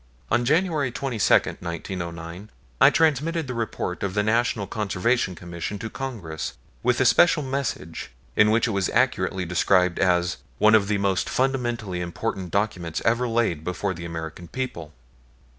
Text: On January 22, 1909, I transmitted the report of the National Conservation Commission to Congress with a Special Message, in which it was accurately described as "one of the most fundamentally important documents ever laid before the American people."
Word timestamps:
On 0.31 0.45
January 0.45 0.91
22, 0.91 1.31
1909, 1.31 2.49
I 2.81 2.89
transmitted 2.89 3.45
the 3.45 3.53
report 3.53 4.01
of 4.01 4.15
the 4.15 4.23
National 4.23 4.65
Conservation 4.65 5.35
Commission 5.35 5.77
to 5.77 5.91
Congress 5.91 6.53
with 6.81 6.99
a 6.99 7.05
Special 7.05 7.43
Message, 7.43 8.09
in 8.35 8.49
which 8.49 8.65
it 8.65 8.71
was 8.71 8.89
accurately 8.89 9.45
described 9.45 9.99
as 9.99 10.37
"one 10.57 10.73
of 10.73 10.87
the 10.87 10.97
most 10.97 11.29
fundamentally 11.29 12.01
important 12.01 12.49
documents 12.49 13.03
ever 13.05 13.27
laid 13.27 13.63
before 13.63 13.93
the 13.93 14.03
American 14.05 14.47
people." 14.47 14.91